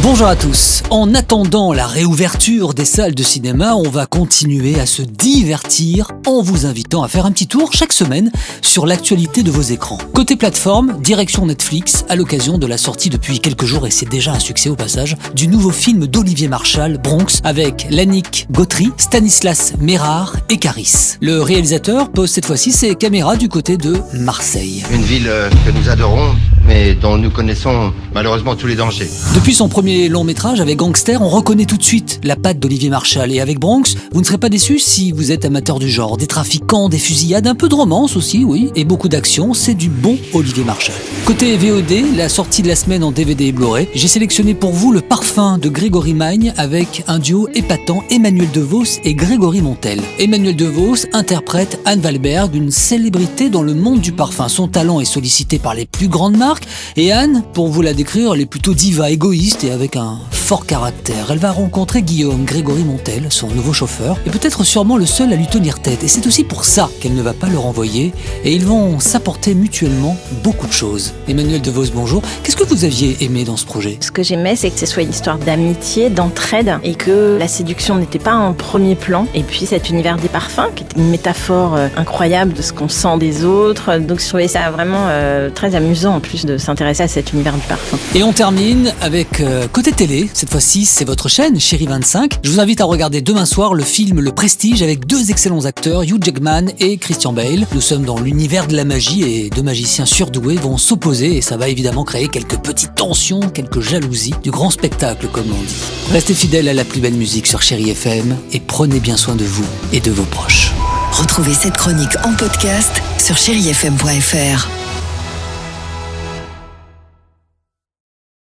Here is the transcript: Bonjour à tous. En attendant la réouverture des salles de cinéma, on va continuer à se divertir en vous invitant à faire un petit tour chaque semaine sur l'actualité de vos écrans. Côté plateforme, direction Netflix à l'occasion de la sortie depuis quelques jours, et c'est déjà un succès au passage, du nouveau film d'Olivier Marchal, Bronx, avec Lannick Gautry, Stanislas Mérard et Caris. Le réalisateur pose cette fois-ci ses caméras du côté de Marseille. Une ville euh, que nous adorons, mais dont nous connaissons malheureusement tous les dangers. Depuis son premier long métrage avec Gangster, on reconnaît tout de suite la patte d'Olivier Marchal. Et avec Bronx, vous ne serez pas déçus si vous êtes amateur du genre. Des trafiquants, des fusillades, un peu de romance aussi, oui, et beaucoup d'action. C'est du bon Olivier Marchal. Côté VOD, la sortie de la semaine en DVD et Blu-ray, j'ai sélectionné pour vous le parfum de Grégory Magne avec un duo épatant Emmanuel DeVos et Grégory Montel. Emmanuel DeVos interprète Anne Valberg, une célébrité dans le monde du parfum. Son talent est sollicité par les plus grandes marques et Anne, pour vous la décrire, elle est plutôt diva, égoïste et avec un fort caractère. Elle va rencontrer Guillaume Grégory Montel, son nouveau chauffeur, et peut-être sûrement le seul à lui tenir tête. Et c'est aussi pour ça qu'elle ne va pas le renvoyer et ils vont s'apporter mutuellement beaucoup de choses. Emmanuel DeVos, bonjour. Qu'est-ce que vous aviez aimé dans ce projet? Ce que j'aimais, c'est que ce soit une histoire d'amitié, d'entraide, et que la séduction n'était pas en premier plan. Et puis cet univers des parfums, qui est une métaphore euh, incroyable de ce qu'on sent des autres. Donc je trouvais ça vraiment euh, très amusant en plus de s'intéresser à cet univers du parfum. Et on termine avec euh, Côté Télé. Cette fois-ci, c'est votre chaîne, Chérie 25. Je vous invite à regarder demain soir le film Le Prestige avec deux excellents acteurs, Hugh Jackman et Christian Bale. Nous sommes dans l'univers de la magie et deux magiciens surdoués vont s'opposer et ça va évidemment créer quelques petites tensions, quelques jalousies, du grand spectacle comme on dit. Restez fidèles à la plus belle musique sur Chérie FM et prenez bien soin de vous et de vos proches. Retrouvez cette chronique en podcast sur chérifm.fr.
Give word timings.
Bonjour 0.00 0.26
à 0.26 0.34
tous. 0.34 0.82
En 0.90 1.14
attendant 1.14 1.72
la 1.72 1.86
réouverture 1.86 2.74
des 2.74 2.84
salles 2.84 3.14
de 3.14 3.22
cinéma, 3.22 3.74
on 3.76 3.88
va 3.88 4.06
continuer 4.06 4.80
à 4.80 4.86
se 4.86 5.02
divertir 5.02 6.10
en 6.26 6.42
vous 6.42 6.66
invitant 6.66 7.04
à 7.04 7.08
faire 7.08 7.24
un 7.24 7.30
petit 7.30 7.46
tour 7.46 7.72
chaque 7.72 7.92
semaine 7.92 8.32
sur 8.62 8.84
l'actualité 8.86 9.44
de 9.44 9.50
vos 9.50 9.60
écrans. 9.62 9.98
Côté 10.12 10.34
plateforme, 10.34 11.00
direction 11.00 11.46
Netflix 11.46 12.04
à 12.08 12.16
l'occasion 12.16 12.58
de 12.58 12.66
la 12.66 12.78
sortie 12.78 13.10
depuis 13.10 13.38
quelques 13.38 13.64
jours, 13.64 13.86
et 13.86 13.90
c'est 13.90 14.08
déjà 14.08 14.32
un 14.32 14.40
succès 14.40 14.68
au 14.68 14.76
passage, 14.76 15.16
du 15.36 15.46
nouveau 15.46 15.70
film 15.70 16.06
d'Olivier 16.06 16.48
Marchal, 16.48 16.98
Bronx, 16.98 17.40
avec 17.44 17.86
Lannick 17.90 18.48
Gautry, 18.50 18.90
Stanislas 18.96 19.74
Mérard 19.78 20.36
et 20.48 20.56
Caris. 20.56 21.16
Le 21.20 21.42
réalisateur 21.42 22.10
pose 22.10 22.30
cette 22.30 22.46
fois-ci 22.46 22.72
ses 22.72 22.96
caméras 22.96 23.36
du 23.36 23.48
côté 23.48 23.76
de 23.76 23.96
Marseille. 24.14 24.82
Une 24.90 25.02
ville 25.02 25.28
euh, 25.28 25.48
que 25.64 25.70
nous 25.70 25.88
adorons, 25.88 26.34
mais 26.66 26.94
dont 26.94 27.16
nous 27.16 27.30
connaissons 27.30 27.92
malheureusement 28.14 28.56
tous 28.56 28.66
les 28.66 28.76
dangers. 28.76 29.08
Depuis 29.34 29.54
son 29.54 29.68
premier 29.68 30.08
long 30.08 30.24
métrage 30.24 30.60
avec 30.60 30.78
Gangster, 30.78 31.20
on 31.22 31.28
reconnaît 31.28 31.64
tout 31.64 31.76
de 31.76 31.82
suite 31.82 32.20
la 32.24 32.36
patte 32.36 32.58
d'Olivier 32.58 32.90
Marchal. 32.90 33.32
Et 33.32 33.40
avec 33.40 33.58
Bronx, 33.58 33.96
vous 34.12 34.20
ne 34.20 34.26
serez 34.26 34.38
pas 34.38 34.48
déçus 34.48 34.78
si 34.78 35.12
vous 35.12 35.32
êtes 35.32 35.44
amateur 35.44 35.78
du 35.78 35.88
genre. 35.88 36.16
Des 36.16 36.26
trafiquants, 36.26 36.88
des 36.88 36.98
fusillades, 36.98 37.46
un 37.46 37.54
peu 37.54 37.68
de 37.68 37.74
romance 37.74 38.16
aussi, 38.16 38.44
oui, 38.44 38.70
et 38.76 38.84
beaucoup 38.84 39.08
d'action. 39.08 39.54
C'est 39.54 39.74
du 39.74 39.88
bon 39.88 40.18
Olivier 40.32 40.64
Marchal. 40.64 40.94
Côté 41.24 41.56
VOD, 41.56 42.16
la 42.16 42.28
sortie 42.28 42.62
de 42.62 42.68
la 42.68 42.76
semaine 42.76 43.04
en 43.04 43.12
DVD 43.12 43.46
et 43.46 43.52
Blu-ray, 43.52 43.88
j'ai 43.94 44.08
sélectionné 44.08 44.54
pour 44.54 44.72
vous 44.72 44.92
le 44.92 45.00
parfum 45.00 45.58
de 45.58 45.68
Grégory 45.68 46.14
Magne 46.14 46.52
avec 46.56 47.04
un 47.08 47.18
duo 47.18 47.48
épatant 47.54 48.02
Emmanuel 48.10 48.50
DeVos 48.52 49.00
et 49.04 49.14
Grégory 49.14 49.62
Montel. 49.62 50.00
Emmanuel 50.18 50.56
DeVos 50.56 51.06
interprète 51.12 51.80
Anne 51.84 52.00
Valberg, 52.00 52.54
une 52.54 52.70
célébrité 52.70 53.50
dans 53.50 53.62
le 53.62 53.74
monde 53.74 54.00
du 54.00 54.12
parfum. 54.12 54.48
Son 54.48 54.68
talent 54.68 55.00
est 55.00 55.04
sollicité 55.04 55.58
par 55.58 55.74
les 55.74 55.86
plus 55.86 56.08
grandes 56.08 56.36
marques 56.36 56.51
et 56.96 57.12
Anne, 57.12 57.42
pour 57.52 57.68
vous 57.68 57.82
la 57.82 57.94
décrire, 57.94 58.34
elle 58.34 58.40
est 58.40 58.46
plutôt 58.46 58.74
diva, 58.74 59.10
égoïste 59.10 59.64
et 59.64 59.70
avec 59.70 59.96
un 59.96 60.18
fort 60.52 60.66
caractère. 60.66 61.30
Elle 61.30 61.38
va 61.38 61.50
rencontrer 61.50 62.02
Guillaume 62.02 62.44
Grégory 62.44 62.84
Montel, 62.84 63.28
son 63.30 63.48
nouveau 63.48 63.72
chauffeur, 63.72 64.18
et 64.26 64.28
peut-être 64.30 64.64
sûrement 64.64 64.98
le 64.98 65.06
seul 65.06 65.32
à 65.32 65.36
lui 65.36 65.46
tenir 65.46 65.78
tête. 65.80 66.04
Et 66.04 66.08
c'est 66.08 66.26
aussi 66.26 66.44
pour 66.44 66.66
ça 66.66 66.90
qu'elle 67.00 67.14
ne 67.14 67.22
va 67.22 67.32
pas 67.32 67.46
le 67.46 67.56
renvoyer 67.56 68.12
et 68.44 68.52
ils 68.52 68.66
vont 68.66 69.00
s'apporter 69.00 69.54
mutuellement 69.54 70.14
beaucoup 70.44 70.66
de 70.66 70.72
choses. 70.72 71.14
Emmanuel 71.26 71.62
DeVos, 71.62 71.86
bonjour. 71.94 72.20
Qu'est-ce 72.42 72.56
que 72.56 72.64
vous 72.64 72.84
aviez 72.84 73.16
aimé 73.24 73.44
dans 73.44 73.56
ce 73.56 73.64
projet? 73.64 73.96
Ce 74.00 74.10
que 74.10 74.22
j'aimais, 74.22 74.54
c'est 74.54 74.68
que 74.68 74.78
ce 74.78 74.84
soit 74.84 75.04
une 75.04 75.08
histoire 75.08 75.38
d'amitié, 75.38 76.10
d'entraide, 76.10 76.74
et 76.84 76.96
que 76.96 77.38
la 77.40 77.48
séduction 77.48 77.94
n'était 77.94 78.18
pas 78.18 78.34
en 78.34 78.52
premier 78.52 78.94
plan. 78.94 79.26
Et 79.34 79.44
puis 79.44 79.64
cet 79.64 79.88
univers 79.88 80.18
des 80.18 80.28
parfums, 80.28 80.68
qui 80.76 80.84
est 80.84 81.00
une 81.00 81.08
métaphore 81.08 81.76
euh, 81.76 81.88
incroyable 81.96 82.52
de 82.52 82.60
ce 82.60 82.74
qu'on 82.74 82.90
sent 82.90 83.16
des 83.18 83.46
autres. 83.46 83.96
Donc 84.00 84.20
je 84.20 84.28
trouvais 84.28 84.48
ça 84.48 84.70
vraiment 84.70 85.06
euh, 85.08 85.48
très 85.48 85.74
amusant 85.74 86.16
en 86.16 86.20
plus 86.20 86.44
de 86.44 86.58
s'intéresser 86.58 87.04
à 87.04 87.08
cet 87.08 87.32
univers 87.32 87.54
du 87.54 87.66
parfum. 87.66 87.96
Et 88.14 88.22
on 88.22 88.34
termine 88.34 88.92
avec 89.00 89.40
euh, 89.40 89.66
Côté 89.72 89.92
Télé. 89.92 90.28
Cette 90.42 90.50
fois-ci, 90.50 90.86
c'est 90.86 91.04
votre 91.04 91.28
chaîne, 91.28 91.60
Chérie 91.60 91.86
25. 91.86 92.40
Je 92.42 92.50
vous 92.50 92.58
invite 92.58 92.80
à 92.80 92.84
regarder 92.84 93.20
demain 93.20 93.44
soir 93.44 93.74
le 93.74 93.84
film 93.84 94.18
Le 94.18 94.32
Prestige 94.32 94.82
avec 94.82 95.06
deux 95.06 95.30
excellents 95.30 95.66
acteurs, 95.66 96.02
Hugh 96.02 96.20
Jackman 96.20 96.64
et 96.80 96.96
Christian 96.96 97.32
Bale. 97.32 97.64
Nous 97.72 97.80
sommes 97.80 98.02
dans 98.02 98.18
l'univers 98.18 98.66
de 98.66 98.74
la 98.74 98.84
magie 98.84 99.22
et 99.22 99.50
deux 99.50 99.62
magiciens 99.62 100.04
surdoués 100.04 100.56
vont 100.56 100.78
s'opposer 100.78 101.36
et 101.36 101.42
ça 101.42 101.56
va 101.56 101.68
évidemment 101.68 102.02
créer 102.02 102.26
quelques 102.26 102.58
petites 102.58 102.96
tensions, 102.96 103.38
quelques 103.38 103.82
jalousies, 103.82 104.34
du 104.42 104.50
grand 104.50 104.70
spectacle 104.70 105.28
comme 105.28 105.46
on 105.48 105.62
dit. 105.62 106.10
Restez 106.10 106.34
fidèles 106.34 106.68
à 106.68 106.74
la 106.74 106.84
plus 106.84 107.00
belle 107.00 107.14
musique 107.14 107.46
sur 107.46 107.62
Chérie 107.62 107.90
FM 107.90 108.36
et 108.52 108.58
prenez 108.58 108.98
bien 108.98 109.16
soin 109.16 109.36
de 109.36 109.44
vous 109.44 109.64
et 109.92 110.00
de 110.00 110.10
vos 110.10 110.24
proches. 110.24 110.72
Retrouvez 111.12 111.54
cette 111.54 111.76
chronique 111.76 112.16
en 112.24 112.34
podcast 112.34 113.00
sur 113.16 113.36
chérifm.fr. 113.36 114.81